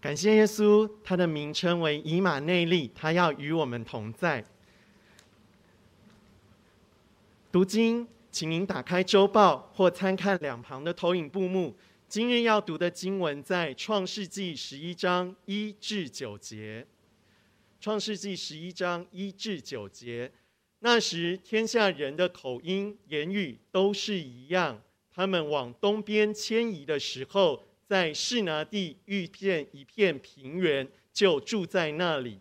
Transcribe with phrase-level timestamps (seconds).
[0.00, 4.44] 感谢耶稣，他的名称为以马内利，他要与我们同在。
[7.50, 11.74] 读经，请您打开周报或参看两旁的投影布幕。
[12.06, 16.86] 今日要读的经文在创世纪十一章一至九节。
[17.80, 20.30] 创世纪十一章一至九节，
[20.78, 24.80] 那时天下人的口音言语都是一样。
[25.12, 32.38] 他们往东边迁移的时候，在示拿地遇见一片平原，就住在那里。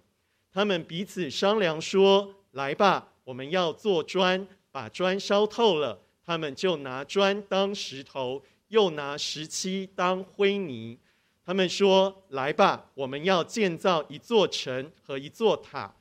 [0.51, 6.01] 他们彼此商量说：“来吧，我们要做砖，把砖烧透了。
[6.21, 10.99] 他们就拿砖当石头，又拿石漆当灰泥。
[11.45, 15.95] 他们说：‘来吧，我们要建造一座城和一座塔，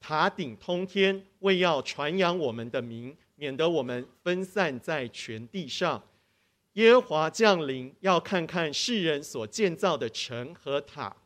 [0.00, 6.02] 塔顶通天，为要传扬我们的名，免得我们分散在全地上。’”
[6.78, 11.16] 耶和华降临，要看看世人所建造的城和塔。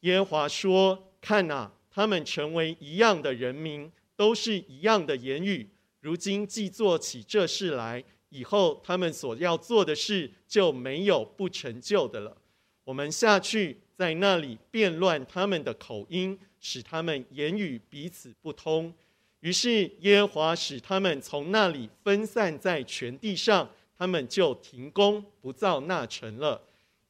[0.00, 5.66] 耶和华说：“看哪，他们成为一样的人民，都是一样的言语。
[6.00, 12.36] 如今既做起这事来，以后他们所要做的事就没有不成就的了。
[12.84, 18.92] 我们下去，在那里变乱他们的口音，使他们言语彼此不通。
[19.40, 23.70] 于是耶和华使他们从那里分散在全地上。”
[24.02, 26.60] 他们就停工不造那城了，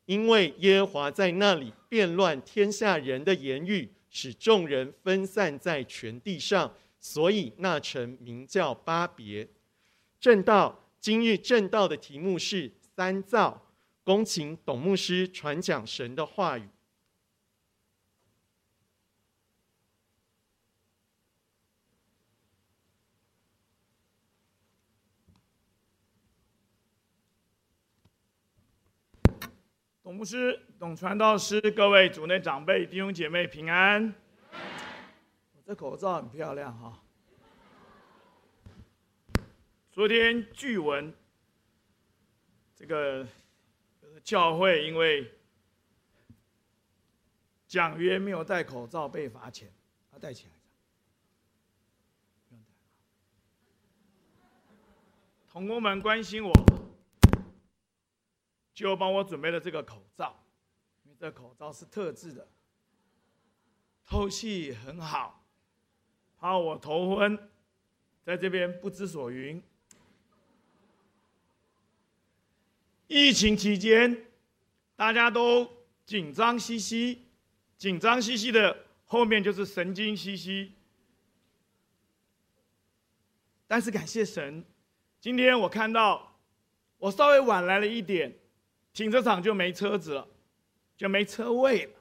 [0.04, 6.70] 因为耶和华在那里变乱天下人的言语，使众人分散在全地上，
[7.00, 9.48] 所以那城名叫巴别。
[10.20, 13.62] 正道，今日正道的题目是三造，
[14.04, 16.68] 恭请董牧师传讲神的话语。
[30.12, 34.14] 董牧师、董传道师，各位主内长辈、弟兄姐妹平安。
[34.52, 37.02] 我这口罩很漂亮哈。
[39.90, 41.14] 昨天据闻，
[42.76, 43.26] 这个
[44.22, 45.32] 教会因为
[47.66, 49.72] 讲约没有戴口罩被罚钱，
[50.10, 50.52] 他戴起来。
[55.50, 56.52] 同工们关心我。
[58.82, 60.44] 就帮我准备了这个口罩，
[61.04, 62.48] 因为这口罩是特制的，
[64.04, 65.44] 透气很好，
[66.36, 67.38] 怕我头昏，
[68.24, 69.62] 在这边不知所云。
[73.06, 74.26] 疫情期间，
[74.96, 75.70] 大家都
[76.04, 77.22] 紧张兮兮，
[77.78, 80.72] 紧张兮兮的后面就是神经兮兮。
[83.68, 84.64] 但是感谢神，
[85.20, 86.36] 今天我看到
[86.98, 88.41] 我稍微晚来了一点。
[88.92, 90.28] 停车场就没车子了，
[90.96, 91.92] 就没车位了。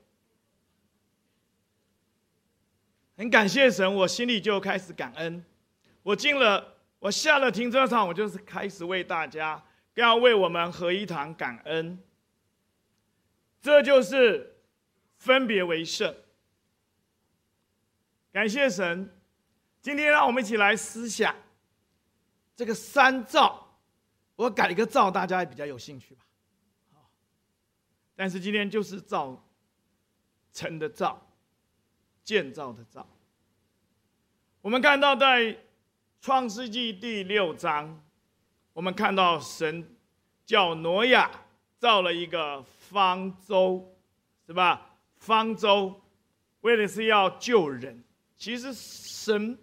[3.18, 5.44] 很感谢神，我心里就开始感恩。
[6.04, 9.64] 我进了，我下了停车场，我就是开始为大家，
[9.94, 12.02] 更要为我们合一堂感恩。
[13.62, 14.58] 这就是
[15.18, 16.16] 分别为圣。
[18.32, 19.14] 感谢神，
[19.82, 21.36] 今天让我们一起来思想
[22.56, 23.78] 这个三造。
[24.36, 26.26] 我改一个造，大家也比较有兴趣吧。
[28.22, 29.36] 但是今天就是造
[30.54, 31.20] 成的造，
[32.24, 33.04] 建造的造。
[34.62, 35.58] 我们看到在
[36.22, 38.00] 创世纪第六章，
[38.74, 39.96] 我们看到神
[40.46, 41.32] 叫挪亚
[41.80, 43.92] 造了一个方舟，
[44.46, 45.00] 是吧？
[45.18, 46.00] 方舟
[46.60, 48.04] 为的是要救人。
[48.38, 49.58] 其实神，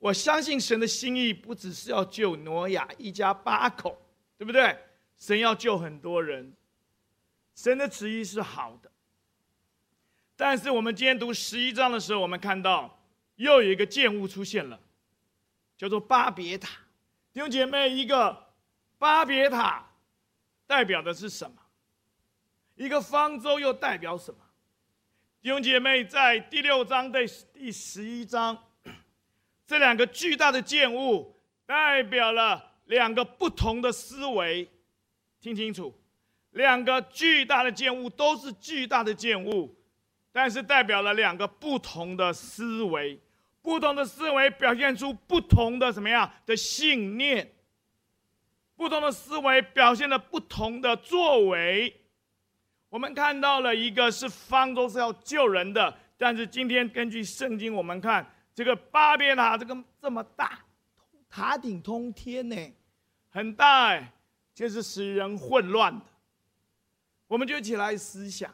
[0.00, 3.96] 我相信神的心意不只是要救挪亚一家八口，
[4.36, 4.76] 对不对？
[5.16, 6.52] 神要救很多人。
[7.62, 8.90] 神的旨意是好的，
[10.34, 13.04] 但是我们今天读十一章的时候，我们看到
[13.36, 14.80] 又有一个建物出现了，
[15.76, 16.70] 叫做巴别塔。
[17.34, 18.54] 弟兄姐妹，一个
[18.96, 19.86] 巴别塔
[20.66, 21.60] 代表的是什么？
[22.76, 24.40] 一个方舟又代表什么？
[25.42, 27.20] 弟兄姐妹，在第六章的
[27.52, 28.56] 第十一章，
[29.66, 34.66] 这两个巨大的建物代表了两个不同的思维，
[35.42, 35.94] 听清楚。
[36.52, 39.74] 两个巨大的建物都是巨大的建物，
[40.32, 43.20] 但是代表了两个不同的思维，
[43.62, 47.52] 不同的思维表现出不同的什么样的信念，
[48.74, 51.94] 不同的思维表现了不同的作为。
[52.88, 60.58] 我们看到了一个是方舟是要救人的，但是今天根据圣经，我们看这个巴别塔这个这么大，
[61.28, 62.56] 塔顶通天呢，
[63.28, 64.12] 很大哎，
[64.52, 66.04] 就是使人混乱的。
[67.30, 68.52] 我们就一起来思想，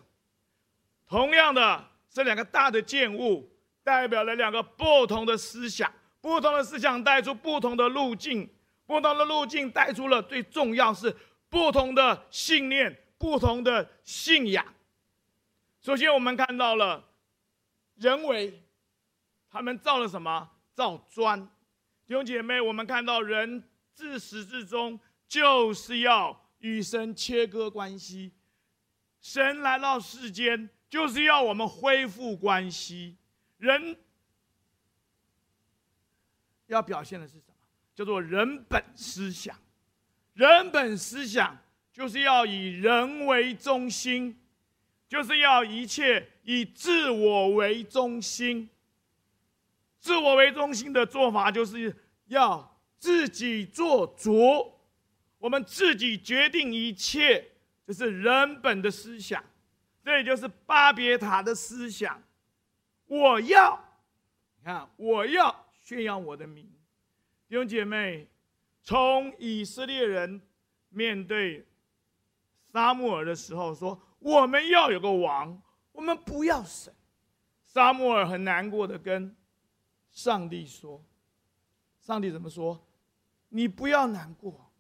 [1.08, 3.50] 同样的，这两个大的建物
[3.82, 5.90] 代表了两个不同的思想，
[6.20, 8.46] 不同的思想带出不同的路径，
[8.84, 11.16] 不同的路径带出了最重要是
[11.48, 14.62] 不同的信念、不同的信仰。
[15.80, 17.02] 首先，我们看到了
[17.94, 18.62] 人为，
[19.50, 20.50] 他们造了什么？
[20.74, 21.40] 造砖。
[22.06, 28.32] 弟兄姐妹，我们看到人自始至终就是要与神切割关系。
[29.28, 33.16] 神来到世间，就是要我们恢复关系。
[33.58, 33.98] 人
[36.68, 37.54] 要表现的是什么？
[37.92, 39.58] 叫做人本思想。
[40.34, 41.58] 人本思想
[41.92, 44.40] 就是要以人为中心。
[45.08, 48.68] 就是要一切以自我为中心，
[50.00, 51.94] 自我为中心的做法，就是
[52.26, 54.72] 要自己做主，
[55.38, 57.52] 我们自己决定一切，
[57.86, 59.42] 这是人本的思想，
[60.02, 62.22] 这也就是巴别塔的思想。
[63.06, 63.78] 我要，
[64.58, 66.64] 你看，我要宣扬我的名，
[67.48, 68.26] 弟兄姐妹，
[68.82, 70.42] 从以色列人
[70.88, 71.66] 面对
[72.64, 74.00] 撒母耳的时候说。
[74.18, 75.62] 我们要有个王，
[75.92, 76.92] 我们不要神。
[77.62, 79.36] 撒母耳很难过的跟
[80.10, 81.00] 上帝说
[82.00, 82.84] ：“上帝怎么说？
[83.50, 84.72] 你不要难过，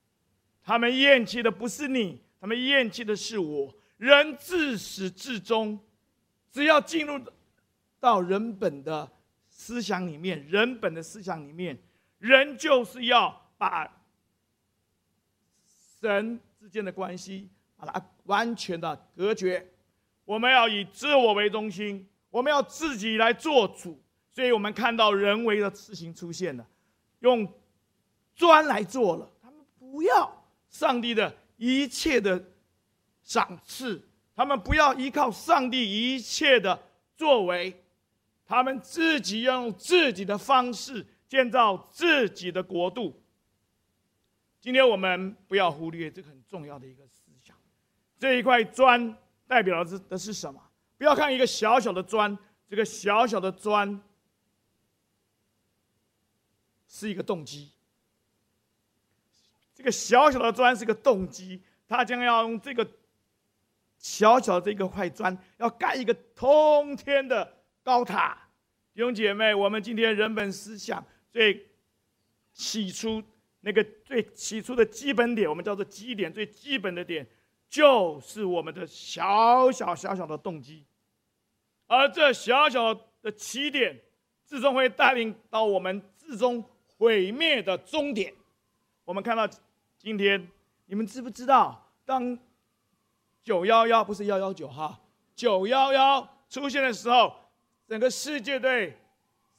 [0.62, 3.74] 他们厌弃的不是你，他们厌弃的是我。
[3.96, 5.78] 人自始至终，
[6.50, 7.20] 只要进入
[7.98, 9.10] 到人本的
[9.48, 11.78] 思想里面，人本的思想里面，
[12.18, 14.02] 人就是要把
[16.00, 17.48] 神之间的关系。”
[17.78, 19.62] 把它完全的隔绝，
[20.24, 24.02] 我们要以自我为中心，我们要自己来做主，
[24.32, 26.66] 所以我们看到人为的事情出现了，
[27.18, 27.46] 用
[28.34, 32.52] 砖来做了，他们不要上帝的一切的
[33.22, 36.80] 赏赐，他们不要依靠上帝一切的
[37.14, 37.84] 作为，
[38.44, 43.22] 他们自己要用自己的方式建造自己的国度。
[44.60, 47.56] 今天我们不要忽略这个很重要的一个思想。
[48.18, 49.16] 这一块砖
[49.46, 50.60] 代表的的是什么？
[50.98, 52.36] 不要看一个小小的砖，
[52.68, 54.00] 这个小小的砖
[56.88, 57.70] 是一个动机。
[59.86, 62.84] 这个小小的砖是个动机，他将要用这个
[63.96, 68.36] 小小的这个块砖，要盖一个通天的高塔。
[68.92, 71.68] 弟兄姐妹，我们今天人本思想最
[72.52, 73.22] 起初
[73.60, 77.24] 那个最起初的基本点，我们叫做基点，最基本的点。
[77.68, 80.84] 就是我们的小小小小的动机，
[81.86, 82.92] 而这小小
[83.22, 83.96] 的起点，
[84.44, 86.64] 最终会带领到我们最终
[86.98, 88.34] 毁灭的终点。
[89.04, 89.48] 我们看到
[89.98, 90.48] 今天，
[90.86, 92.38] 你们知不知道，当
[93.42, 94.98] 九幺幺不是幺幺九哈，
[95.34, 97.32] 九幺幺出现的时候，
[97.88, 98.96] 整个世界对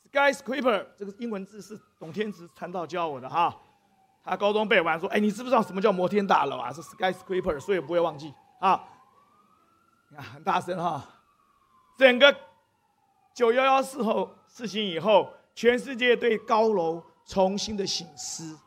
[0.10, 3.56] skyscraper 这个英文字是董天池传道教我的哈。
[4.24, 6.72] 他高中背完说：“哎，你知不知道什么叫摩天大楼啊？
[6.72, 8.84] 是 skyscraper，所以不会忘记啊。
[10.10, 11.04] 你看很大声哈。
[11.98, 12.36] 整个
[13.34, 18.57] 九幺幺事后事情以后，全世界对高楼重新的省思，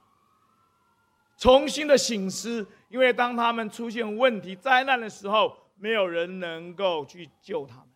[1.40, 7.86] 重新的醒思，因为当他们出现问题、灾难的时候，没有人能够去救他们。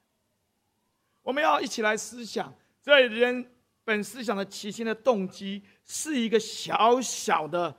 [1.23, 3.52] 我们要一起来思想，这人
[3.85, 7.76] 本思想的起心的动机。”是一个小小的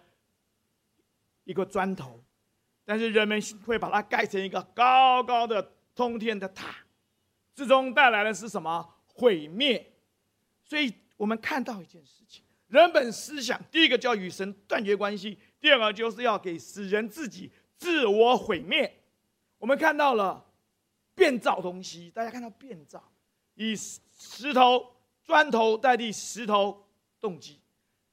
[1.43, 2.23] 一个砖头，
[2.85, 6.75] 但是人们会把它盖成一个高高的通天的塔，
[7.55, 8.87] 最终带来的是什么？
[9.07, 9.91] 毁灭。
[10.63, 19.01] 所以我们看到一件事情：人本思想，第一个叫与神断绝关系，第二个就是要给使人自己自我毁灭。
[19.57, 20.45] 我们看到了
[21.15, 23.03] 变造东西，大家看到变造，
[23.55, 24.85] 以石头、
[25.23, 26.85] 砖头代替石头，
[27.19, 27.59] 动机。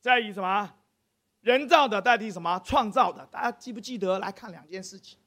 [0.01, 0.75] 在以什么
[1.43, 3.27] 人造的代替什么创造的？
[3.27, 4.19] 大家记不记得？
[4.19, 5.19] 来看两件事情。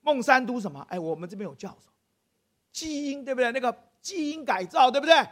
[0.00, 0.84] 孟山都什么？
[0.90, 1.88] 哎，我们这边有教授，
[2.72, 3.52] 基因对不对？
[3.52, 5.24] 那个基因改造对不对？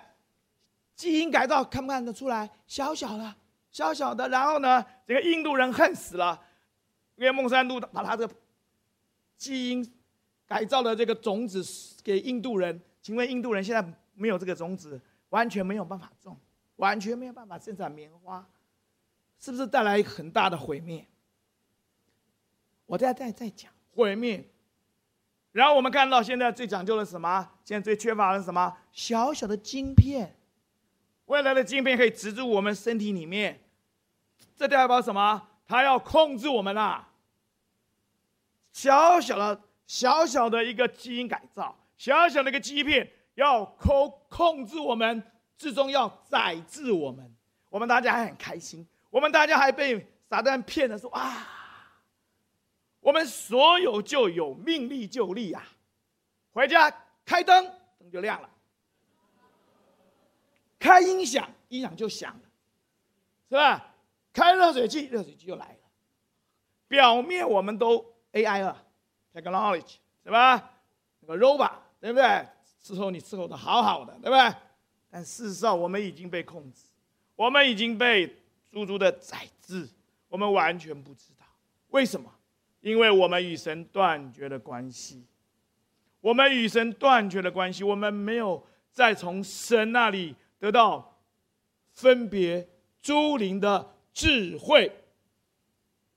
[0.95, 2.49] 基因改造看不看得出来？
[2.68, 3.35] 小小的，
[3.79, 4.29] 小小的。
[4.29, 6.43] 然后呢，这个印度人恨死了，
[7.15, 8.29] 因为孟山都把他的
[9.37, 9.95] 基因
[10.49, 11.63] 改造的这个种子
[12.03, 12.81] 给印度人。
[13.01, 16.37] 请问印度人现在没有这个种子，完全没有办法种，
[16.75, 18.45] 完全没有办法生产棉花。
[19.39, 21.07] 是不是带来很大的毁灭？
[22.87, 24.45] 我再再再讲毁灭。
[25.53, 27.49] 然后我们看到现在最讲究的是什么？
[27.65, 28.77] 现在最缺乏的是什么？
[28.91, 30.35] 小小的晶片。
[31.27, 33.61] 未来的晶片可以植入我们身体里面，
[34.57, 35.49] 这代表什么？
[35.66, 37.09] 他要控制我们啦。
[38.73, 45.23] 小小的、小小的一个基因改造，小小的一个欺骗，要控控制我们，
[45.57, 47.35] 最终要宰制我们。
[47.71, 51.47] 我们大家还很开心，我们大家还被撒旦骗了，说啊，
[53.00, 55.62] 我们所有就有，命力就力啊，
[56.52, 56.90] 回家
[57.26, 57.64] 开灯，
[57.99, 58.49] 灯就亮了；
[60.78, 62.40] 开音响，音响就响了，
[63.50, 63.88] 是吧？
[64.38, 65.78] 开热水器，热水器就来了。
[66.87, 68.85] 表面我们都 AI 了
[69.35, 70.71] ，technology 是吧？
[71.21, 72.47] 那个 robot 对不对？
[72.80, 74.54] 伺候你伺候的好好的，对不对？
[75.11, 76.85] 但事实上，我们已经被控制，
[77.35, 78.37] 我们已经被
[78.71, 79.88] 足足的宰制，
[80.28, 81.45] 我们完全不知道
[81.88, 82.33] 为什么？
[82.80, 85.26] 因为我们与神断绝了关系，
[86.21, 91.18] 我们与神断绝了关系，我们没有再从神那里得到
[91.92, 92.68] 分别
[93.02, 94.91] 诸灵的智慧，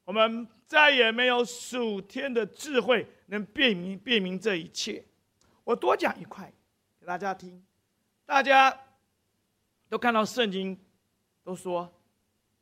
[0.06, 0.48] 我们。
[0.72, 5.04] 再也没有属天的智慧能辨明辨明这一切。
[5.66, 6.50] 我多讲一块
[6.98, 7.62] 给大家听。
[8.26, 8.74] 大家
[9.90, 10.80] 都看到圣经
[11.44, 11.94] 都说，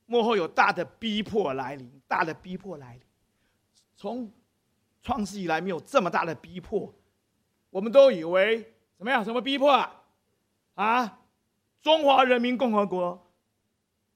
[0.08, 3.02] 幕后有大的逼迫来临，大的逼迫来临。
[3.96, 4.34] 从
[5.04, 6.92] 创世以来没有这么大的逼迫，
[7.70, 9.24] 我们都以为怎么样？
[9.24, 10.04] 什么逼迫啊？
[10.74, 11.20] 啊！
[11.84, 13.29] 中华人民共和国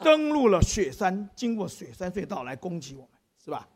[0.03, 3.09] 登陆了雪山，经过雪山隧道来攻击我们，
[3.43, 3.67] 是吧？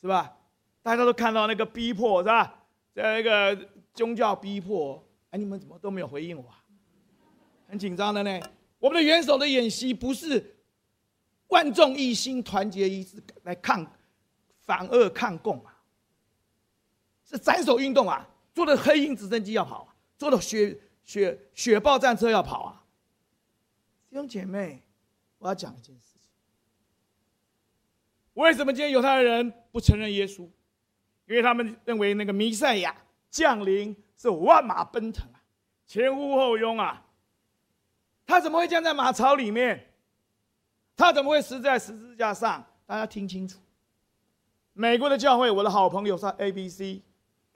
[0.00, 0.36] 是吧？
[0.82, 2.64] 大家都看到那个逼迫，是吧？
[2.94, 6.44] 在那个宗教逼迫，哎，你们怎么都没有回应我？
[7.68, 8.40] 很紧张的呢。
[8.78, 10.56] 我们的元首的演习不是
[11.48, 13.84] 万众一心、团结一致来抗
[14.60, 15.82] 反恶抗共啊，
[17.24, 18.26] 是斩首运动啊！
[18.54, 22.84] 坐的黑鹰直升机要跑啊，坐的雪雪雪豹战车要跑啊！
[24.08, 24.82] 弟兄姐妹，
[25.38, 26.30] 我要讲一件事情。
[28.34, 30.48] 为什么今天犹太人不承认耶稣？
[31.26, 32.96] 因为他们认为那个弥赛亚
[33.30, 35.42] 降临是万马奔腾啊，
[35.86, 37.04] 前呼后拥啊。
[38.26, 39.92] 他怎么会降在马槽里面？
[40.96, 42.64] 他怎么会死在十字架上？
[42.86, 43.58] 大家听清楚。
[44.72, 47.00] 美国的教会，我的好朋友是 ABC，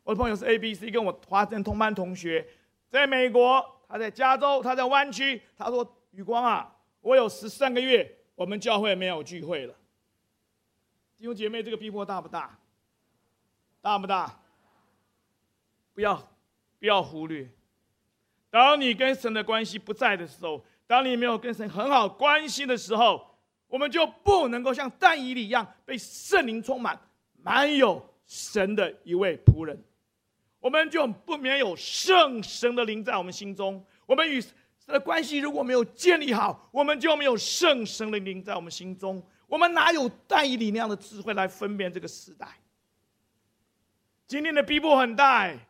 [0.02, 2.46] 我的朋友是 ABC，跟我华盛同班同学，
[2.88, 5.40] 在美国，他在加州，他在湾区。
[5.56, 6.71] 他说：“宇光啊，
[7.02, 9.74] 我有十三个月，我们教会没有聚会了。”
[11.18, 12.58] 弟兄姐妹，这个逼迫大不大？
[13.80, 14.40] 大不大？
[15.94, 16.16] 不要，
[16.78, 17.48] 不要忽略。
[18.50, 23.36] 当你跟神的关系不在的时候，当你没有跟神很好关系的时候，
[23.68, 27.00] 我们就不能够像但以理一样被圣灵充满，
[27.42, 29.82] 满有神的一位仆人。
[30.60, 33.84] 我们就不免有圣神的灵在我们心中。
[34.06, 34.42] 我们与
[34.86, 39.22] 的关系如果没有建立好，我们就没有圣神的灵在我们心中。
[39.46, 42.48] 我们哪有代理那样的智慧来分辨这个时代？
[44.26, 45.68] 今天的逼迫很大哎，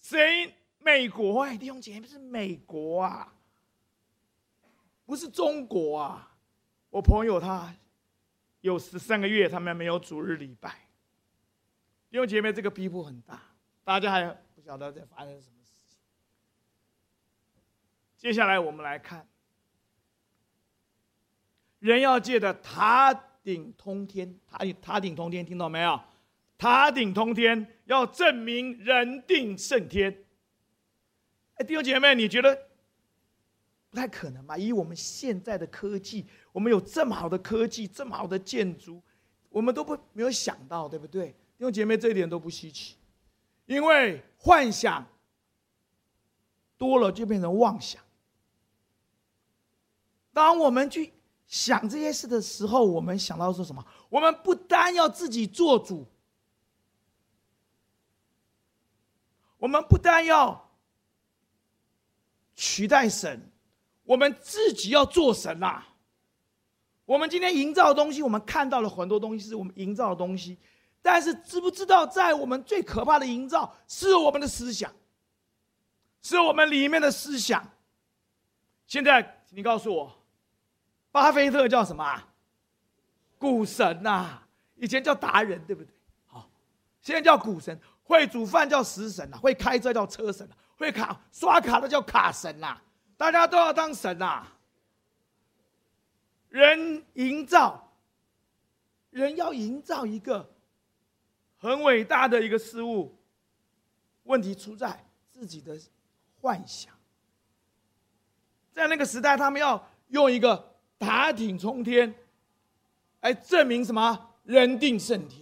[0.00, 0.54] 谁？
[0.80, 3.32] 美国哎，弟兄姐妹，不是美国啊，
[5.06, 6.34] 不是中国啊。
[6.90, 7.72] 我朋友他
[8.60, 10.70] 有十三个月，他们没有主日礼拜。
[12.10, 13.40] 弟兄姐妹，这个逼迫很大，
[13.84, 15.61] 大家还不晓得在发生什么。
[18.22, 19.26] 接下来我们来看。
[21.80, 23.12] 人要借着塔
[23.42, 26.00] 顶通天，塔塔顶通天，听到没有？
[26.56, 30.24] 塔顶通天要证明人定胜天。
[31.54, 32.56] 哎，弟兄姐妹，你觉得
[33.90, 34.56] 不太可能吧？
[34.56, 39.02] 以我们现在的科技，我们有这么好的科技，这么好的建筑，
[39.48, 41.30] 我们都不没有想到，对不对？
[41.58, 42.94] 弟兄姐妹，这一点都不稀奇，
[43.66, 45.04] 因为幻想
[46.78, 48.00] 多了就变成妄想。
[50.32, 51.12] 当我们去。
[51.44, 53.86] 想这些事的时候，我们想到说什么？
[54.08, 56.06] 我们不单要自己做主，
[59.58, 60.70] 我们不单要
[62.54, 63.52] 取代神，
[64.04, 65.84] 我们自己要做神呐、
[67.04, 70.56] 我们今天营造的东西，我们看到了很多东西是我们营造的东西，
[71.02, 74.90] 但是知不知道，在我们最可怕的营造是我们的思想，
[76.22, 77.70] 是我们里面的思想。
[78.86, 80.21] 现在，请你告诉我。
[81.12, 82.26] 巴菲特叫什么啊？
[83.38, 84.38] 股神呐，
[84.76, 85.92] 以前叫达人，对不对？
[86.26, 86.48] 好，
[87.00, 87.78] 现在叫股神。
[88.04, 92.80] 会煮饭叫食神呐，会开车叫车神啊，会卡刷卡的叫卡神呐。
[93.16, 94.46] 大家都要当神呐。
[96.48, 97.92] 人营造，
[99.10, 100.54] 人要营造一个
[101.58, 103.18] 很伟大的一个事物，
[104.24, 105.78] 问题出在自己的
[106.40, 106.92] 幻想。
[108.72, 110.71] 在那个时代，他们要用一个。
[111.02, 112.14] 塔顶冲天，
[113.22, 114.30] 来证明什么？
[114.44, 115.40] 人定胜天。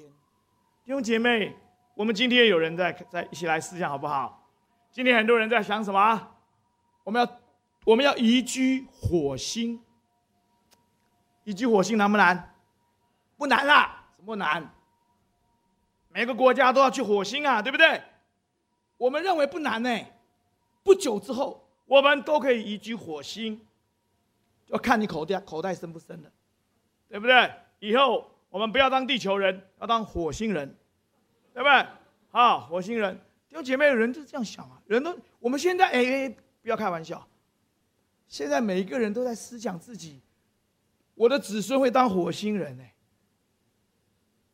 [0.84, 1.54] 弟兄姐妹，
[1.94, 4.48] 我们今天有人在在一起来思想好不好？
[4.90, 6.28] 今天很多人在想什么？
[7.04, 7.40] 我们要
[7.84, 9.78] 我们要移居火星。
[11.44, 12.54] 移居火星难不难？
[13.36, 14.74] 不难啦，什么不难？
[16.08, 18.02] 每个国家都要去火星啊，对不对？
[18.96, 20.00] 我们认为不难呢。
[20.82, 23.60] 不久之后，我们都可以移居火星，
[24.70, 26.30] 要看你口袋口袋深不深了，
[27.08, 27.52] 对不对？
[27.80, 30.74] 以后我们不要当地球人，要当火星人，
[31.52, 31.86] 对不对？
[32.30, 33.14] 好，火星人，
[33.48, 34.80] 弟兄姐妹，人就是这样想啊。
[34.86, 36.28] 人都，我们现在哎，
[36.62, 37.26] 不要开玩笑，
[38.28, 40.20] 现在每一个人都在思想自己，
[41.14, 42.84] 我的子孙会当火星人呢。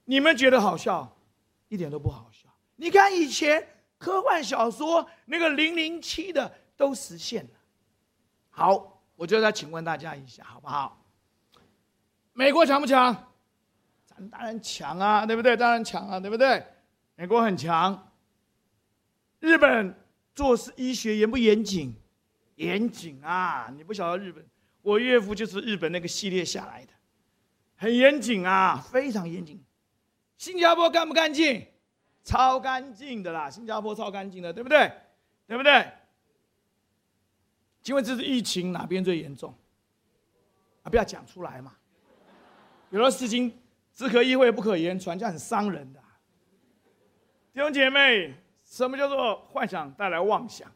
[0.04, 1.16] 你们觉得好笑？
[1.68, 2.48] 一点都不好笑。
[2.76, 3.66] 你看以前
[3.98, 7.50] 科幻小说那个零零七的都实现了。
[8.50, 11.02] 好，我就再请问大家一下，好不好？
[12.32, 13.32] 美国强不强？
[14.06, 15.56] 咱当然强啊，对不对？
[15.56, 16.64] 当然强啊，对不对？
[17.16, 18.12] 美国很强。
[19.40, 19.94] 日本
[20.34, 21.94] 做事医学严不严谨？
[22.56, 23.70] 严谨啊！
[23.76, 24.42] 你不晓得日本，
[24.80, 26.92] 我岳父就是日本那个系列下来的，
[27.76, 29.62] 很严谨啊，非常严谨。
[30.38, 31.66] 新加坡干不干净？
[32.24, 34.90] 超干净的啦，新加坡超干净的，对不对？
[35.46, 35.86] 对不对？
[37.86, 39.56] 请问这次疫情哪边最严重？
[40.82, 41.76] 啊，不要讲出来嘛。
[42.90, 43.62] 有的事情
[43.92, 46.02] 只可意会不可言传，这样很伤人的。
[47.54, 50.68] 弟兄姐妹，什么叫做幻想带来妄想？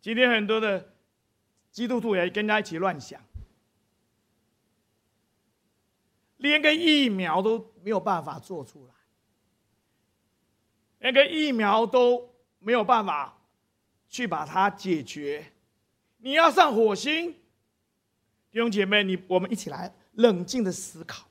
[0.00, 0.94] 今天很多的
[1.72, 3.20] 基督徒也跟他一起乱想。
[6.36, 8.94] 连个疫苗都没有办法做出来，
[11.00, 13.36] 连个疫苗都没有办法
[14.12, 15.42] 去把它解决。
[16.18, 17.32] 你要上火星，
[18.50, 21.26] 弟兄姐妹，你我们一起来冷静的思考。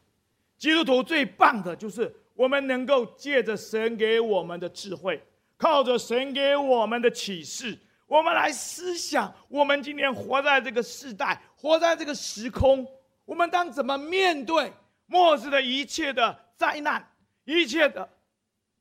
[0.58, 5.22] 基督徒最棒的就是我们能够借着神给我们的智慧，
[5.58, 12.86] 靠着神给我们的启示，我们来思想：我们今天活在这个世代，活在这个时空，
[13.26, 14.74] 我们当怎么面对？
[15.06, 17.08] 末世的一切的灾难，
[17.44, 18.10] 一切的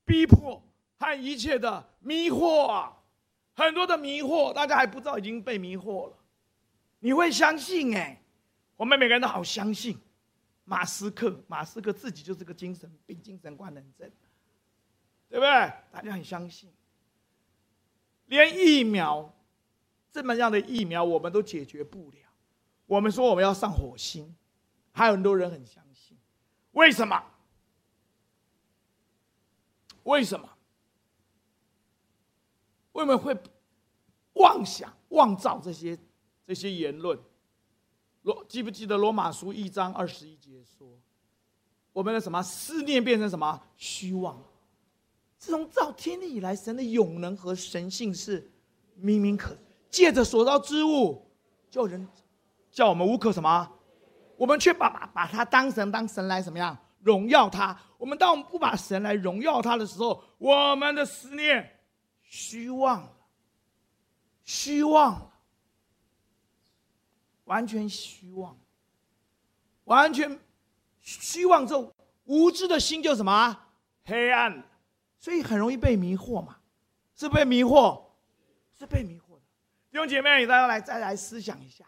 [0.05, 0.59] 逼迫
[0.97, 2.97] 和一切的迷惑啊，
[3.53, 6.17] 很多的迷惑，大家还不知道已经被迷惑了。
[6.99, 8.21] 你会相信哎？
[8.77, 9.99] 我们每个人都好相信，
[10.63, 14.09] 马斯克，马斯克自己就是个精神病、精神官能症，
[15.29, 15.49] 对不对？
[15.91, 16.71] 大家很相信，
[18.25, 19.31] 连疫苗
[20.11, 22.17] 这么样的疫苗，我们都解决不了。
[22.87, 24.35] 我们说我们要上火星，
[24.91, 26.17] 还有很多人很相信。
[26.71, 27.23] 为什么？
[30.03, 30.50] 为什么？
[32.93, 33.37] 为什么会
[34.33, 35.97] 妄想、妄造这些
[36.45, 37.17] 这些言论？
[38.23, 40.87] 罗记不记得罗马书一章二十一节说
[41.91, 44.39] ：“我们的什么思念变成什么虚妄？”
[45.39, 48.51] 自从造天地以来，神的永能和神性是
[48.93, 49.57] 明明可
[49.89, 51.25] 借着所造之物，
[51.69, 52.07] 叫人
[52.69, 53.71] 叫我们无可什么。
[54.37, 57.75] 我们却把把把他当神当神来怎么样荣耀他？
[57.97, 61.80] 我们当我们不把神来荣耀他的时候，我们的思念
[62.31, 63.11] 虚妄了，
[64.45, 65.33] 虚妄了，
[67.43, 68.57] 完全虚妄，
[69.83, 70.39] 完全
[71.01, 73.67] 虚妄之后，无知的心就什么
[74.05, 74.63] 黑暗，
[75.19, 76.61] 所以很容易被迷惑嘛，
[77.17, 78.01] 是被迷惑，
[78.79, 79.41] 是被迷惑的。
[79.91, 81.85] 弟兄姐妹，大家来再来思想一下，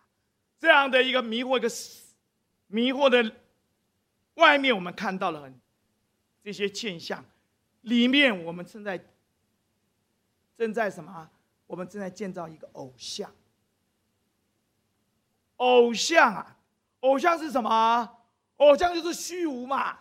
[0.60, 1.70] 这样的一个迷惑一个。
[2.68, 3.32] 迷惑的
[4.34, 5.62] 外面，我们看到了很
[6.44, 7.24] 这些现象；
[7.82, 8.98] 里面，我们正在
[10.58, 11.30] 正在什么？
[11.68, 13.32] 我们正在建造一个偶像。
[15.58, 16.58] 偶像啊，
[17.00, 18.18] 偶像是什么？
[18.58, 20.00] 偶像就是虚无嘛。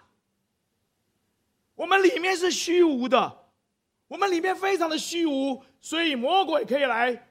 [1.75, 3.47] 我们里面是虚无的，
[4.09, 7.29] 我们里面非常的虚无，所以魔鬼可以来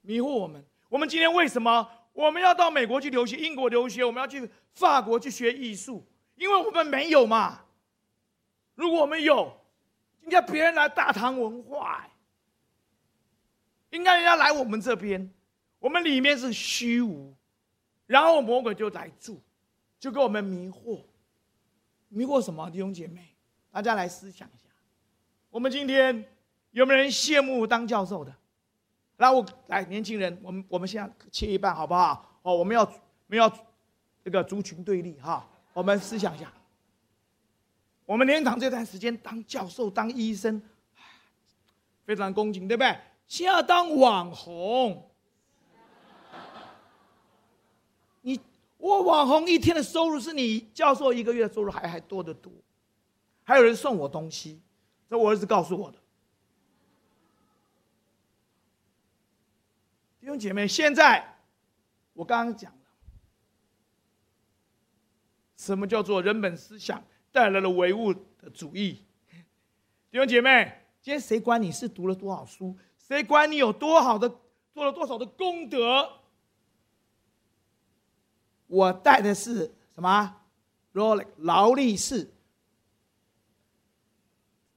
[0.00, 0.64] 迷惑我们。
[0.88, 1.88] 我们今天为什么？
[2.12, 7.64] 我们要到美国去留学，英国留学，我们要去法国去学艺术，因为我们没有嘛。
[8.74, 9.52] 如果我们有，
[10.22, 12.08] 应该别人来大唐文化，
[13.94, 15.32] 应该人家来我们这边，
[15.78, 17.32] 我们里面是虚无，
[18.06, 19.40] 然后魔鬼就来住，
[20.00, 21.04] 就给我们迷惑，
[22.08, 22.68] 迷惑什么？
[22.70, 23.36] 弟兄姐妹，
[23.70, 24.68] 大家来思想一下，
[25.48, 26.24] 我们今天
[26.72, 28.34] 有没有人羡慕当教授的？
[29.18, 32.40] 来，我来，年轻人，我们我们现在切一半，好不好？
[32.42, 32.90] 哦，我们要，我
[33.28, 33.48] 们要
[34.24, 35.48] 这个族群对立哈。
[35.72, 36.52] 我们思想一下，
[38.04, 40.60] 我们年长这段时间当教授、当医生，
[42.04, 42.96] 非常恭敬，对不对？
[43.26, 45.10] 先要当网红。
[48.20, 48.40] 你，
[48.78, 52.52] 我网红一天的收入是你教授一个月收入还还多得多，
[53.42, 54.62] 还有人送我东西，
[55.08, 55.98] 这我儿子告诉我的。
[60.20, 61.36] 弟兄姐妹，现在
[62.14, 62.78] 我刚刚讲了
[65.56, 69.04] 什么叫做人本思想带来了唯物的主义。
[70.10, 72.74] 弟兄姐妹，今天谁管你是读了多少书？
[73.06, 74.28] 谁管你有多好的
[74.72, 76.20] 做了多少的功德？
[78.66, 80.40] 我带的是什么
[80.92, 82.32] 劳力劳力士，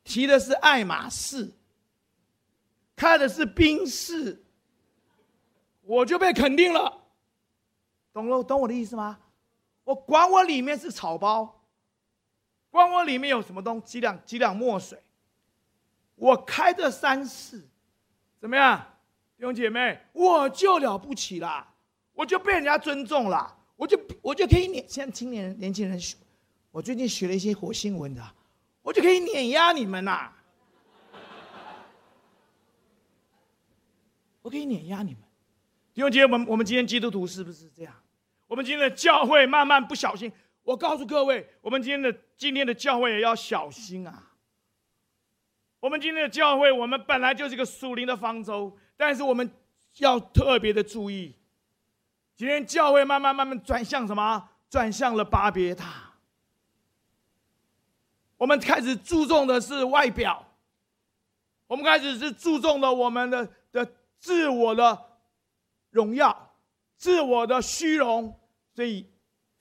[0.04, 1.54] 提的是爱马仕，
[2.98, 4.44] 开的是宾士，
[5.84, 7.06] 我就被肯定了。
[8.12, 9.20] 懂了，懂我的意思吗？
[9.86, 11.64] 我管我里面是草包，
[12.70, 15.02] 管我里面有什么东西几两几两墨水，
[16.16, 17.66] 我开的三世，
[18.40, 18.80] 怎么样，
[19.36, 21.68] 弟兄姐妹，我就了不起了，
[22.14, 23.56] 我就被人家尊重了。
[23.76, 26.00] 我就我就可以碾，现在青年年轻人，
[26.72, 28.24] 我最近学了一些火星文的，
[28.82, 30.32] 我就可以碾压你们呐！
[34.42, 35.22] 我可以碾压你们。
[35.94, 37.94] 弟兄姐妹，我们我们今天基督徒是不是这样？
[38.48, 40.32] 我们今天的教会慢慢不小心，
[40.64, 44.27] 我告诉各位，我们今天的今天的教会也要小心啊！
[45.80, 49.50] 我们今天的教会，我们本来就是一个属灵的方舟，但是我们
[49.98, 51.36] 要特别的注意。
[52.36, 54.50] 今天教会慢慢慢慢转向什么？
[54.70, 56.14] 转向了巴别塔。
[58.36, 60.46] 我们开始注重的是外表，
[61.68, 65.00] 我们开始是注重了我们的的自我的
[65.90, 66.54] 荣耀、
[66.98, 68.38] 自我的虚荣。
[68.76, 69.10] 所以，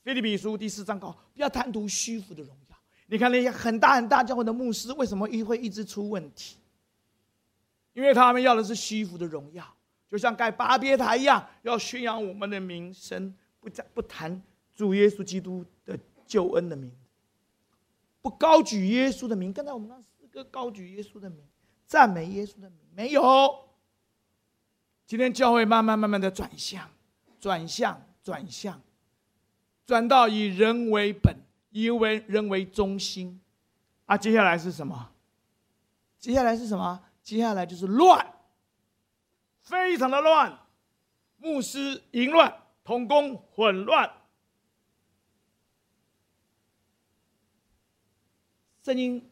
[0.02, 2.65] 腓立比书第四章讲，不要贪图虚浮的荣耀。
[3.06, 6.56] 你看那些很大很大教会的牧师，为什么一会一直出问题？
[7.92, 9.64] 因为他们要的是虚浮的荣耀。
[10.08, 14.40] 就像盖巴别塔一样，要宣扬我们的名声，不再不谈
[14.74, 16.92] 主耶稣基督的救恩的名，
[18.22, 19.52] 不高举耶稣的名。
[19.52, 21.44] 刚才我们那四个高举耶稣的名，
[21.86, 23.22] 赞美耶稣的名，没有。
[25.06, 26.88] 今天教会慢慢慢慢的转向，
[27.40, 28.80] 转向，转向，
[29.84, 31.36] 转到以人为本，
[31.76, 33.38] 以为人为中心。
[34.06, 35.12] 啊，接下来是什么？
[36.18, 37.04] 接下来是什么？
[37.22, 38.34] 接下来就是乱。
[39.60, 40.58] 非常的乱，
[41.36, 44.10] 牧师淫乱，童工混乱。
[48.82, 49.28] 圣经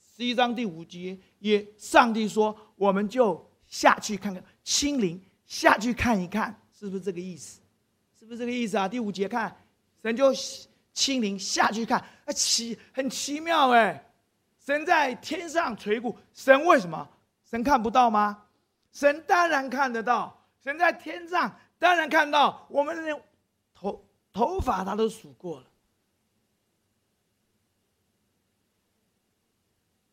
[0.00, 7.60] 十一章第五节，也上帝说：“我们就下去看看，亲临下去看一看，是不是这个意思？
[8.18, 9.54] 是不是这个意思啊？”第五节看，
[10.02, 10.32] 神就
[10.96, 14.02] 亲临下去看，啊奇很奇妙哎，
[14.58, 17.06] 神在天上垂顾，神为什么？
[17.44, 18.44] 神看不到吗？
[18.92, 23.22] 神当然看得到，神在天上当然看到，我们的
[23.74, 25.66] 头头发他都数过了，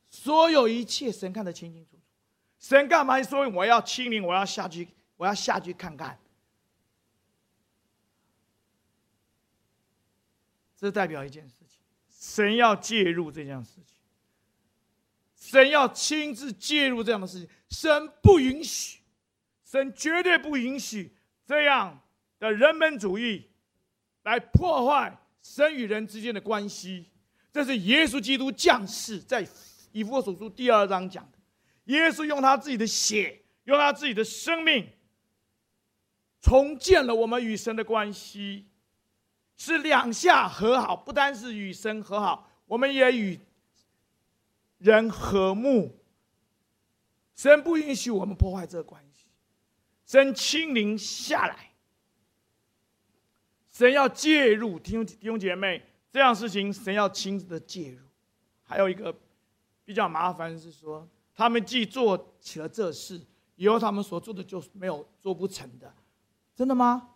[0.09, 2.01] 所有一切神看得清清楚楚。
[2.59, 6.19] 神干嘛说我要亲临，我要下去，我要下去看看？
[10.83, 14.01] 这代表一件事情，神要介入这件事情。
[15.33, 18.99] 神要亲自介入这样的事情，神不允许，
[19.63, 21.15] 神绝对不允许
[21.45, 22.01] 这样
[22.37, 23.49] 的人本主义
[24.23, 27.05] 来破坏神与人之间的关系。
[27.49, 29.47] 这是耶稣基督降世在
[29.93, 31.37] 以弗所书第二章讲的。
[31.85, 34.89] 耶稣用他自己的血，用他自己的生命，
[36.41, 38.65] 重建了我们与神的关系，
[39.57, 40.95] 是两下和好。
[40.95, 43.39] 不单是与神和好，我们也与。
[44.79, 45.97] 人和睦，
[47.35, 49.27] 神不允许我们破坏这个关系，
[50.05, 51.71] 神亲临下来，
[53.71, 58.05] 神要介入，弟兄弟兄姐妹，这样事情神要亲自的介入。
[58.61, 59.15] 还有一个
[59.85, 65.95] 比较麻烦是说，他们既做起了这事，以后他们所做的就没有做不成的，
[66.53, 67.11] 真的吗？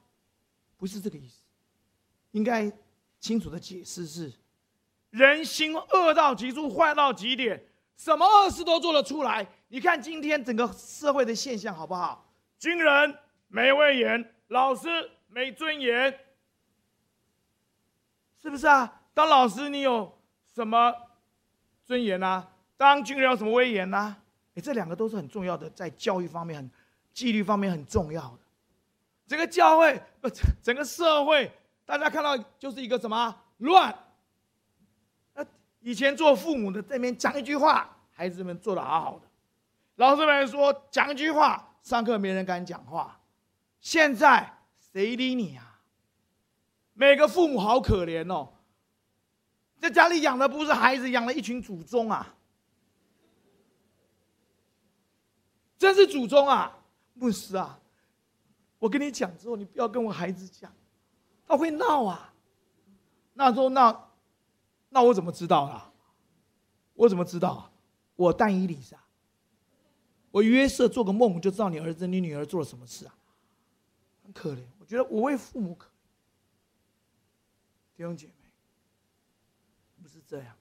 [0.77, 1.41] 不是这个意思，
[2.37, 2.71] 应该
[3.19, 4.31] 清楚的解释是。
[5.09, 9.45] 人心恶到极处，坏到极点，什么恶事都做得出来。
[9.69, 12.31] 你看今天整个社会的现象好不好？
[12.59, 14.87] 军人没威严，老师
[15.27, 16.15] 没尊严，
[18.39, 19.01] 是不是啊？
[19.15, 20.15] 当老师你有
[20.53, 20.93] 什么
[21.83, 22.47] 尊严啊？
[22.77, 24.15] 当军人有什么威严呢？
[24.53, 26.69] 哎，这两个都是很重要的，在教育方面很、
[27.13, 28.39] 纪律方面很重要的。
[29.25, 30.29] 整个教会不，
[30.61, 31.51] 整个社会，
[31.87, 33.97] 大家看到就是一个什么乱。
[35.79, 39.25] 以前做父母的这边讲一句话，孩子们做的好好的；
[39.95, 43.21] 老师们说讲一句话，上课没人敢讲话。
[43.79, 44.57] 现在
[44.91, 45.79] 谁理你啊？
[46.93, 48.49] 每个父母好可怜哦，
[49.79, 52.35] 在家里养的不是孩子，养了一群祖宗啊！
[55.77, 56.79] 真是祖宗啊！
[57.13, 57.79] 牧师啊，
[58.77, 60.69] 我跟你讲之后，你不要跟我孩子讲，
[61.47, 62.33] 他会闹啊。
[63.33, 64.09] 那说那，
[64.89, 65.93] 那我怎么知道啊？
[66.93, 67.71] 我怎么知道啊？
[68.15, 68.97] 我但以理沙，
[70.31, 73.15] 我约瑟做个梦就知道你儿子、你女儿做了什么事啊？
[74.23, 75.91] 很可怜，我觉得我为父母可怜。
[77.95, 78.49] 弟兄姐妹，
[80.01, 80.55] 不是这样，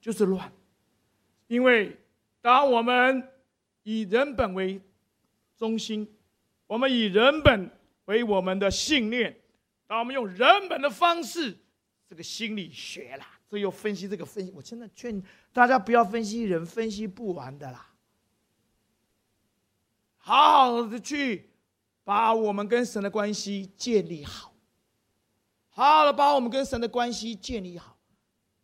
[0.00, 0.50] 就是乱，
[1.46, 1.98] 因为
[2.40, 3.28] 当我们。
[3.84, 4.82] 以人本为
[5.56, 6.06] 中心，
[6.66, 7.70] 我们以人本
[8.08, 9.38] 为我们的信念。
[9.86, 11.56] 当我们用人本的方式，
[12.08, 14.50] 这个心理学啦，这又分析这个分析。
[14.52, 17.94] 我真的劝大家不要分析人，分析不完的啦。
[20.16, 21.50] 好好的去
[22.04, 24.54] 把我们跟神的关系建立好，
[25.68, 27.98] 好好的把我们跟神的关系建立好，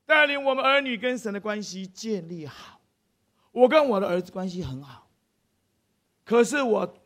[0.07, 2.81] 带领我们儿女跟神的关系建立好。
[3.53, 5.09] 我跟我的儿子关系很好。
[6.25, 7.04] 可是我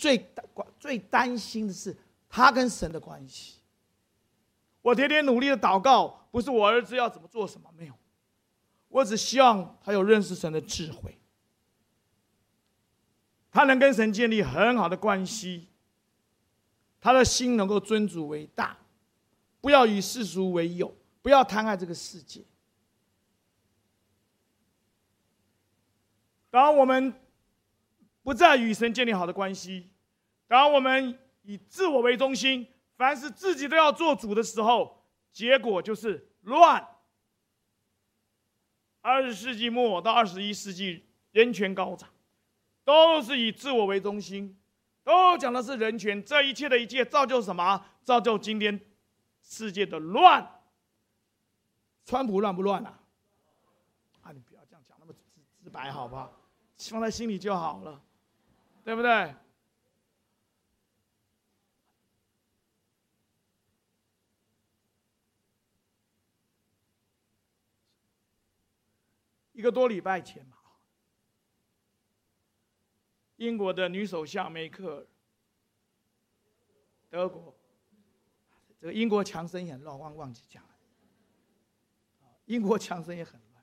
[0.00, 0.16] 最
[0.54, 1.94] 关最担心的是
[2.26, 3.58] 他跟神的关系。
[4.80, 7.92] 我天天努力的祷告，不是我儿子要怎么做什么没有，
[8.88, 11.18] 我只希望他有认识神的智慧，
[13.50, 15.68] 他能跟神建立很好的关系，
[16.98, 18.78] 他的心能够尊主为大，
[19.60, 22.42] 不要以世俗为友，不要贪爱这个世界。
[26.50, 27.12] 当我们。
[28.22, 29.89] 不再与神建立好的关系，
[30.50, 36.84] 当我们以自我为中心，凡是自己都要做主的时候，结果就是乱。
[39.00, 42.10] 二十世纪末到二十一世纪，人权高涨，
[42.82, 44.58] 都是以自我为中心，
[45.04, 46.20] 都讲的是人权。
[46.24, 47.86] 这一切的一切，造就什么？
[48.02, 48.80] 造就今天
[49.40, 50.60] 世界的乱。
[52.04, 52.98] 川普乱不乱啊？
[54.22, 55.20] 啊，你不要这样讲那么直
[55.62, 56.32] 直白，好不好？
[56.90, 58.02] 放在心里就好了。
[58.82, 59.32] 对不对？
[69.60, 70.56] 一个多礼拜前嘛，
[73.36, 75.06] 英国的女首相梅克尔，
[77.10, 77.54] 德国，
[78.78, 80.70] 这个英国强声也很乱，忘忘记讲了。
[82.46, 83.62] 英国强声也很乱。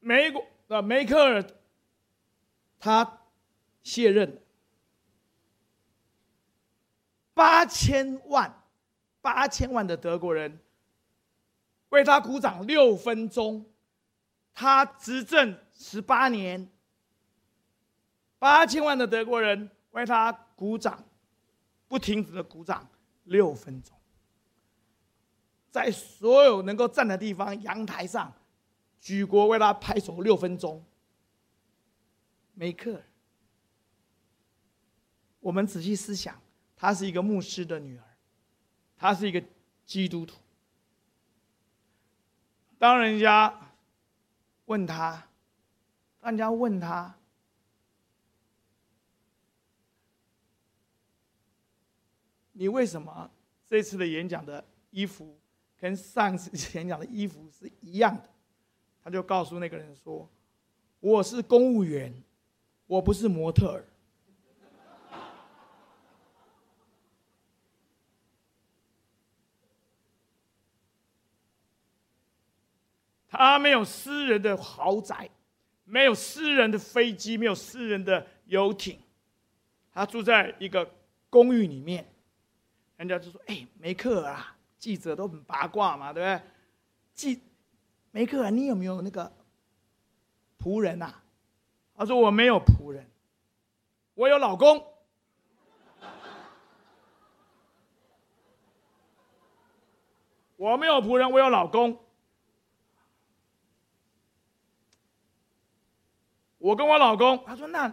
[0.00, 1.44] 美国的梅克尔。
[2.80, 3.26] 他
[3.82, 4.42] 卸任，
[7.34, 8.64] 八千万，
[9.20, 10.58] 八千万的德国人
[11.90, 13.64] 为他鼓掌六分钟。
[14.60, 16.68] 他执政十八年，
[18.40, 21.04] 八千万的德国人为他鼓掌，
[21.86, 22.88] 不停止的鼓掌
[23.22, 23.96] 六分钟，
[25.70, 28.32] 在所有能够站的地方，阳台上
[29.00, 30.84] 举国为他拍手六分钟。
[32.54, 33.00] 梅克，
[35.38, 36.36] 我们仔细思想，
[36.74, 38.04] 她是一个牧师的女儿，
[38.96, 39.40] 她是一个
[39.86, 40.40] 基督徒。
[42.78, 43.52] 当人家
[44.66, 45.26] 问他，
[46.20, 47.14] 当人家问他，
[52.52, 53.30] 你为什么
[53.66, 55.38] 这次的演讲的衣服
[55.76, 58.28] 跟上次演讲的衣服是一样的？
[59.02, 60.28] 他就告诉那个人说
[61.00, 62.12] ：“我是公务员。”
[62.88, 63.84] 我不是模特儿，
[73.38, 75.30] 他没有私人的豪宅，
[75.84, 78.98] 没有私人的飞机，没有私人的游艇，
[79.92, 80.92] 他住在一个
[81.30, 82.12] 公寓里面。
[82.96, 86.40] 人家就说：“哎，梅克尔啊，记者都很八卦嘛，对不对？
[87.14, 87.40] 记
[88.10, 89.32] 梅克尔，你有没有那个
[90.58, 91.14] 仆人呐？”
[91.94, 93.06] 他说：“我没有仆人，
[94.14, 94.84] 我有老公。
[100.56, 101.96] 我没有仆人，我有老公。
[106.58, 107.92] 我跟我老公。”他说：“那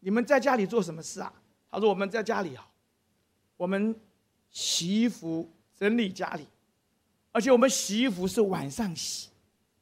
[0.00, 1.32] 你们在家里做什么事啊？”
[1.70, 2.68] 他说：“我们在家里啊，
[3.56, 3.94] 我们
[4.50, 6.46] 洗衣服、整理家里，
[7.32, 9.28] 而且我们洗衣服是晚上洗，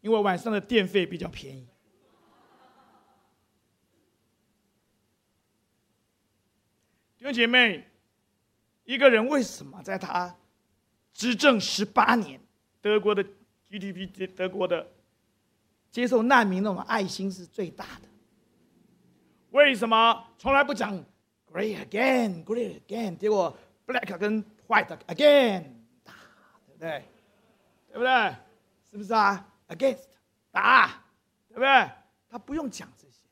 [0.01, 1.69] 因为晚上的电费比较便宜。”
[7.19, 7.89] 弟兄姐妹，
[8.85, 10.37] 一个人为什么在他
[11.13, 12.41] 执政十八年，
[12.81, 13.25] 德国的
[13.69, 14.93] GDP，德国的
[15.91, 18.09] 接受难民那种爱心是最大的？
[19.51, 20.95] 为什么从来不讲
[21.51, 25.65] Great Again，Great Again，结果 Black 跟 White Again
[26.05, 26.13] 打，
[26.67, 27.05] 对不对？
[27.89, 28.35] 对不对？
[28.91, 30.05] 是不是啊？Against
[30.51, 31.03] 打，
[31.49, 31.91] 对不对？
[32.29, 33.23] 他不用讲这些，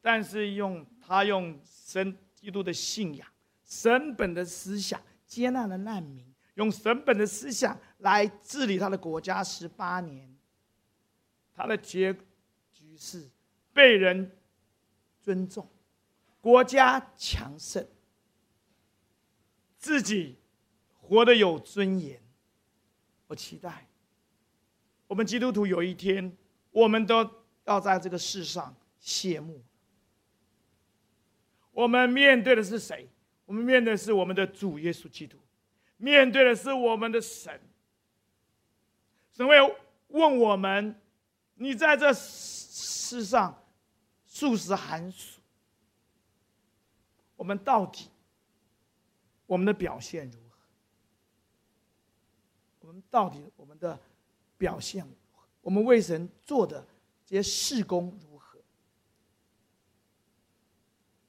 [0.00, 3.28] 但是用他用神基督的信仰、
[3.64, 10.31] 神本的思想接纳了难民，用神本的思想来治理他的国家十八年。
[11.54, 12.12] 他的结
[12.72, 13.28] 局是
[13.72, 14.36] 被人
[15.20, 15.68] 尊重，
[16.40, 17.86] 国家强盛，
[19.76, 20.36] 自己
[21.00, 22.20] 活得有尊严。
[23.26, 23.86] 我期待
[25.06, 26.36] 我们基督徒有一天，
[26.70, 27.28] 我们都
[27.64, 29.62] 要在这个世上谢幕。
[31.70, 33.08] 我们面对的是谁？
[33.44, 35.36] 我们面对的是我们的主耶稣基督，
[35.96, 37.60] 面对的是我们的神。
[39.32, 39.56] 神会
[40.08, 41.00] 问我们：
[41.54, 43.62] 你在这世上
[44.26, 45.40] 数十寒暑，
[47.36, 48.08] 我们到底
[49.46, 50.58] 我们的表现如何？
[52.80, 53.98] 我们到底我们的
[54.58, 55.44] 表现如何？
[55.60, 56.84] 我们为神做的
[57.24, 58.58] 这些事工如何？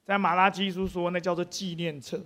[0.04, 2.20] 在马拉基书说，那叫做纪念册；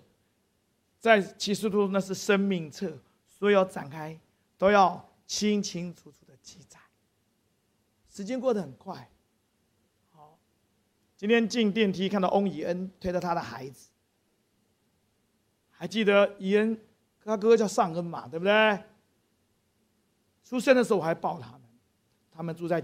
[0.99, 4.17] 在启示录那是生命册，所以要展开，
[4.57, 6.76] 都要清清楚楚的记载。
[8.17, 9.11] 时间过得很快，
[10.09, 10.39] 好，
[11.15, 13.91] 今天进电梯看到翁以恩推着他的孩子，
[15.69, 16.75] 还记得以恩
[17.23, 18.83] 他哥哥叫尚恩嘛，对不对？
[20.43, 21.61] 出生的时候我还抱他们，
[22.31, 22.83] 他们住在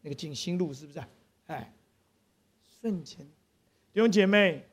[0.00, 1.04] 那个景兴路，是不是？
[1.48, 1.74] 哎，
[2.80, 3.18] 瞬间。
[3.92, 4.66] 弟兄姐妹，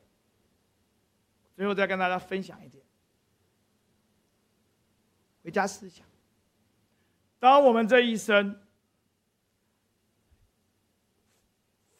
[1.54, 2.82] 最后再跟大家分享一点
[5.42, 6.06] 回家思想。
[7.38, 8.58] 当我们这一生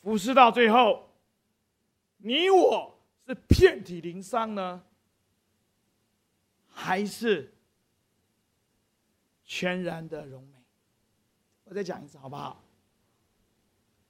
[0.09, 1.07] 服侍到最后，
[2.17, 4.83] 你我是遍体鳞伤呢，
[6.67, 7.53] 还是
[9.45, 10.65] 全然的荣美？
[11.65, 12.65] 我再讲一次好不好？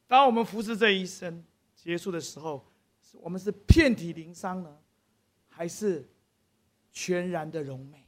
[0.06, 2.64] 当我们服侍这一生结束的时候。
[3.14, 4.78] 我们是遍体鳞伤呢，
[5.48, 6.06] 还是
[6.92, 8.06] 全然的荣美？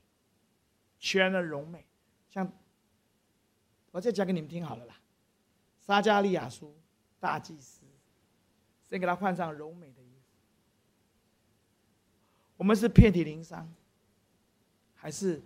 [0.98, 1.84] 全然的荣美，
[2.28, 2.52] 像
[3.90, 4.94] 我再讲给你们听好了啦。
[5.78, 6.78] 撒迦利亚书
[7.18, 7.79] 大祭司，
[8.90, 10.24] 先给他换上柔美的衣服。
[12.56, 13.72] 我们是遍体鳞伤，
[14.96, 15.40] 还是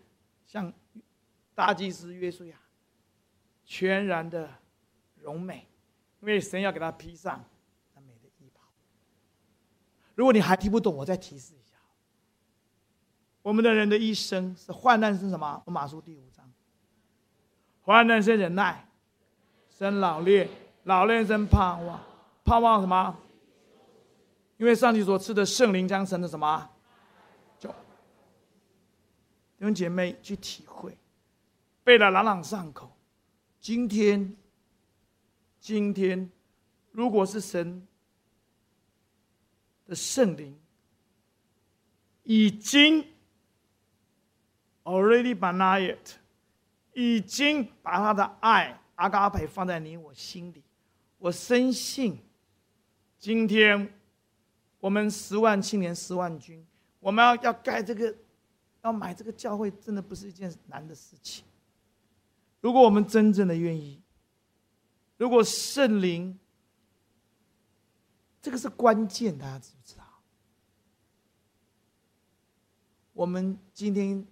[0.47, 0.73] 像
[1.55, 2.57] 大祭司约书亚，
[3.67, 4.49] 全然的
[5.21, 5.67] 柔美？
[6.21, 7.45] 因为神要给他披上
[7.95, 8.63] 那美的衣袍。
[10.15, 11.77] 如果你还听不懂，我再提示一下。
[13.43, 15.63] 我们的人的一生是患难是什么？
[15.67, 16.51] 罗马书第五章，
[17.83, 18.89] 患难生忍耐，
[19.69, 20.49] 生老练，
[20.85, 22.01] 老练生盼望，
[22.43, 23.21] 盼望什么？
[24.57, 26.71] 因为上帝所赐的圣灵将神的什么？
[27.59, 27.75] 就弟
[29.61, 30.97] 兄姐妹去体会，
[31.83, 32.97] 背得朗朗上口。
[33.61, 34.37] 今天，
[35.61, 36.31] 今天，
[36.93, 37.87] 如果是神。
[39.87, 40.59] 的圣灵
[42.23, 43.07] 已经
[44.85, 46.13] already been it，
[46.95, 50.63] 已经把他的爱阿嘎培放在你我心里。
[51.19, 52.19] 我深信，
[53.19, 53.93] 今天
[54.85, 56.63] 我们十万青年十万军，
[57.01, 58.15] 我们要要盖这个，
[58.83, 61.43] 要买这个教会，真的不是一件难的事情。
[62.61, 63.99] 如果我们真正的愿意，
[65.17, 66.39] 如果圣灵。
[68.43, 70.05] 这个是关键，大家知不知道？
[73.15, 74.23] 我们今天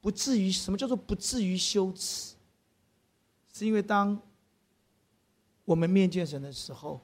[0.00, 2.36] 不至于，什么叫做不至于羞耻？
[3.52, 4.16] 是因为当
[5.64, 7.00] 我们面见神的时候，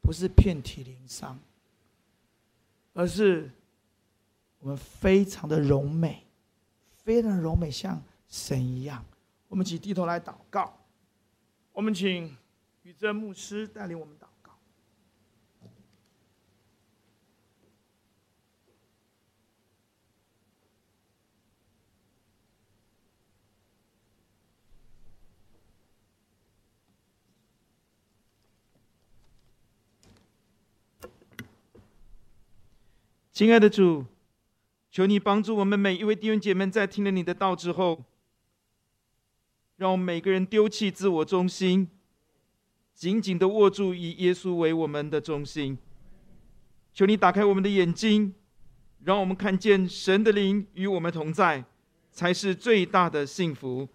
[0.00, 1.36] 不是遍体鳞伤，
[2.94, 3.50] 而是
[4.60, 6.26] 我们非常的柔美，
[6.90, 9.04] 非常柔美，像神一样。
[9.48, 10.72] 我们请低头来祷告，
[11.72, 12.34] 我们请
[12.82, 14.24] 宇哲牧师带领我们祷。
[33.34, 34.06] 亲爱的主，
[34.92, 38.04] 求你帮助我们每一位弟兄姐妹，在听了你的道之后，
[39.76, 41.90] 让我们每个人丢弃自我中心，
[42.94, 45.76] 紧紧的握住以耶稣为我们的中心。
[46.92, 48.32] 求你打开我们的眼睛，
[49.02, 51.64] 让我们看见神的灵与我们同在，
[52.12, 53.88] 才是最大的幸福，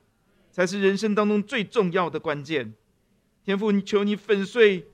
[0.52, 2.74] 才是人生当中最重要的关键。
[3.46, 4.92] 天父，你求你粉碎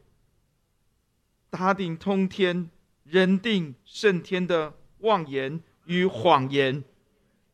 [1.50, 2.70] 打顶通天。
[3.06, 6.84] 人定胜天的妄言与谎言，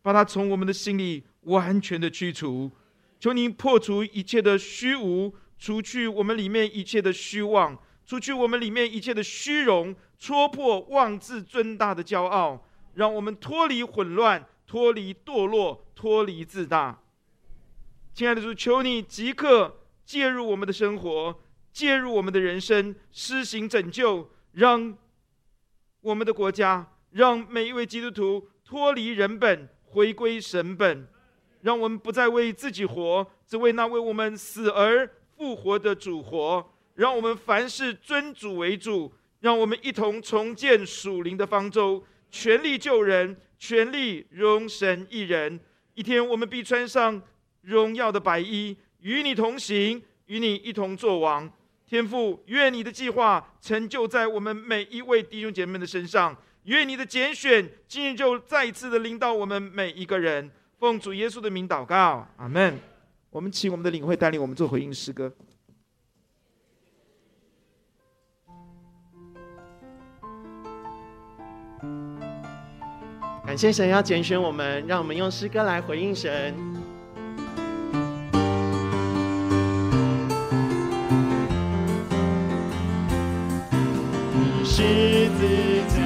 [0.02, 2.72] 把它从我们的心里完全的驱除。
[3.20, 17.02] 求您破除一切的虚无，除去我们里面一切的虚妄，除去我们里面一切的虚荣，戳破妄自尊大的骄傲，让我们脱离混乱，脱离堕落，脱离自大。
[18.14, 21.40] 亲爱的主，求你即刻介入我们的生活，
[21.72, 24.98] 介入我们的人生，施行拯救，让
[26.02, 31.08] 我们的国家，让每一位基督徒脱离人本，回归神本，
[31.62, 36.74] 让我们不再为自己活，只为那为我们死而复活的主活。
[36.96, 45.60] 让我们凡事尊主为主，让我们一同重建属灵的方舟，全力救人，全力荣神一人。
[45.94, 47.22] 一天，我们必穿上。
[47.62, 51.48] 荣耀的白衣，与你同行，与你一同作王。
[51.92, 56.34] 天父，愿你的计划成就在我们每一位弟兄姐妹的身上。
[56.64, 60.50] 愿你的拣选今日就再一次的领导我们每一个人。
[60.80, 62.80] 奉主耶稣的名祷告，阿门。
[63.30, 65.30] 我们请我们的领会带领我们做回应诗歌。
[73.46, 76.71] 感谢神要拣选我们，让我们用诗歌来回应神。
[84.74, 84.82] 是
[85.38, 86.01] 自己。